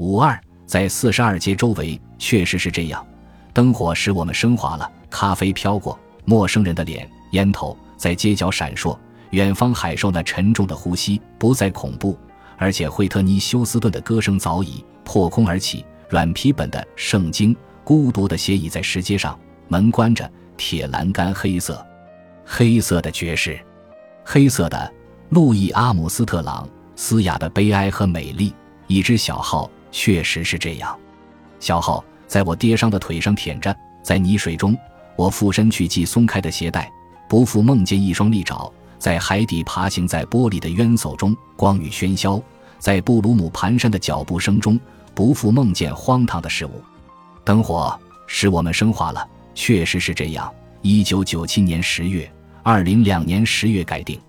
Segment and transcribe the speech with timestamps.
[0.00, 3.06] 五二，在四十二街周围，确实是这样。
[3.52, 8.98] 灯火使我们升华了，咖啡飘过，陌生人的脸，烟头在街角闪烁。
[9.32, 12.18] 远方海兽那沉重的呼吸不再恐怖，
[12.56, 15.84] 而且惠特尼·休斯顿的歌声早已破空而起。
[16.08, 17.54] 软皮本的圣经
[17.84, 19.38] 孤独地斜倚在石阶上，
[19.68, 21.86] 门关着，铁栏杆黑色，
[22.42, 23.60] 黑色的爵士，
[24.24, 24.90] 黑色的
[25.28, 28.54] 路易·阿姆斯特朗，嘶哑的悲哀和美丽。
[28.86, 30.96] 一只小号确实是这样，
[31.58, 34.76] 小号在我跌伤的腿上舔着，在泥水中，
[35.16, 36.90] 我俯身去系松开的鞋带，
[37.28, 38.72] 不复梦见一双利爪。
[38.98, 42.40] 在海底爬行在玻璃的渊叟中，光与喧嚣，
[42.78, 44.78] 在布鲁姆蹒跚的脚步声中，
[45.14, 46.82] 不复梦见荒唐的事物。
[47.42, 50.52] 灯火使我们升华了，确实是这样。
[50.82, 52.30] 一九九七年十月，
[52.62, 54.20] 二零两年十月改定。